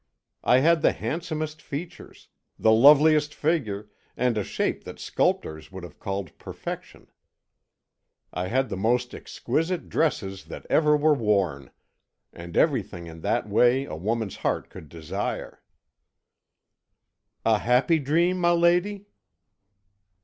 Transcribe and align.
I 0.43 0.61
had 0.61 0.81
the 0.81 0.93
handsomest 0.93 1.61
features, 1.61 2.27
the 2.57 2.71
loveliest 2.71 3.35
figure, 3.35 3.91
and 4.17 4.35
a 4.35 4.43
shape 4.43 4.83
that 4.83 4.97
sculptors 4.99 5.71
would 5.71 5.83
have 5.83 5.99
called 5.99 6.35
perfection. 6.39 7.11
I 8.33 8.47
had 8.47 8.69
the 8.69 8.77
most 8.77 9.13
exquisite 9.13 9.89
dresses 9.89 10.45
that 10.45 10.65
ever 10.71 10.97
were 10.97 11.13
worn, 11.13 11.69
and 12.33 12.57
everything 12.57 13.05
in 13.05 13.21
that 13.21 13.47
way 13.47 13.85
a 13.85 13.95
woman's 13.95 14.37
heart 14.37 14.71
could 14.71 14.89
desire." 14.89 15.61
"A 17.45 17.59
happy 17.59 17.99
dream, 17.99 18.39
my 18.39 18.53
lady!" 18.53 19.05